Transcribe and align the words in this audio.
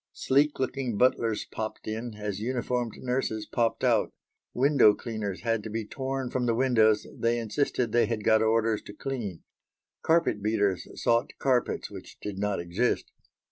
Sleek 0.13 0.57
looking 0.59 0.97
butlers 0.97 1.45
popped 1.45 1.87
in, 1.87 2.15
as 2.15 2.39
uniformed 2.39 2.93
nurses 2.97 3.45
popped 3.45 3.83
out. 3.83 4.11
Window 4.51 4.95
cleaners 4.95 5.41
had 5.41 5.61
to 5.61 5.69
be 5.69 5.85
torn 5.85 6.31
from 6.31 6.47
the 6.47 6.55
windows 6.55 7.05
they 7.15 7.37
insisted 7.37 7.91
they 7.91 8.07
had 8.07 8.23
got 8.23 8.41
orders 8.41 8.81
to 8.85 8.93
clean; 8.93 9.43
carpet 10.01 10.41
beaters 10.41 10.87
sought 10.99 11.37
carpets 11.37 11.91
which 11.91 12.17
did 12.19 12.39
not 12.39 12.59
exist. 12.59 13.11